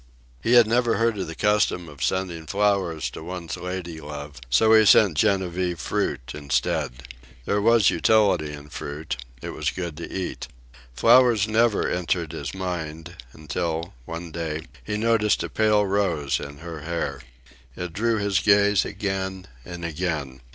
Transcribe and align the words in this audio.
He 0.41 0.53
had 0.53 0.65
never 0.65 0.95
heard 0.97 1.19
of 1.19 1.27
the 1.27 1.35
custom 1.35 1.87
of 1.87 2.03
sending 2.03 2.47
flowers 2.47 3.07
to 3.11 3.21
one's 3.23 3.55
lady 3.55 4.01
love, 4.01 4.41
so 4.49 4.73
he 4.73 4.83
sent 4.83 5.15
Genevieve 5.15 5.77
fruit 5.79 6.31
instead. 6.33 7.03
There 7.45 7.61
was 7.61 7.91
utility 7.91 8.51
in 8.51 8.69
fruit. 8.69 9.17
It 9.43 9.49
was 9.51 9.69
good 9.69 9.95
to 9.97 10.11
eat. 10.11 10.47
Flowers 10.95 11.47
never 11.47 11.87
entered 11.87 12.31
his 12.31 12.55
mind, 12.55 13.15
until, 13.31 13.93
one 14.05 14.31
day, 14.31 14.63
he 14.83 14.97
noticed 14.97 15.43
a 15.43 15.49
pale 15.49 15.85
rose 15.85 16.39
in 16.39 16.57
her 16.57 16.79
hair. 16.79 17.21
It 17.75 17.93
drew 17.93 18.17
his 18.17 18.39
gaze 18.39 18.83
again 18.83 19.45
and 19.63 19.85
again. 19.85 20.41